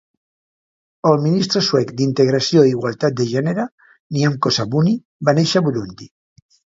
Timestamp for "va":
5.29-5.37